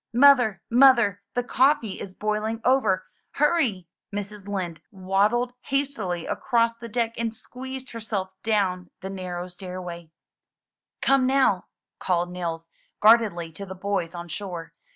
"Mother, 0.15 0.63
Mother! 0.71 1.21
The 1.35 1.43
coffee 1.43 1.99
is 1.99 2.15
boiling 2.15 2.59
over. 2.65 3.05
Hurry!" 3.33 3.87
Mrs. 4.11 4.47
Lind 4.47 4.81
waddled 4.89 5.53
hastily 5.65 6.25
across 6.25 6.75
the 6.75 6.89
deck 6.89 7.13
and 7.19 7.31
squeezed 7.31 7.91
herself 7.91 8.31
down 8.41 8.89
the 9.01 9.11
narrow 9.11 9.47
stairway. 9.47 10.05
lOZ 10.05 10.07
MY 10.07 10.07
BOOK 10.07 10.09
HOUSE 10.09 11.05
"Come 11.07 11.25
now!'' 11.27 11.65
called 11.99 12.31
Nils 12.31 12.67
guardedly 12.99 13.51
to 13.51 13.63
the 13.67 13.75
boys 13.75 14.15
on 14.15 14.27
shore. 14.27 14.73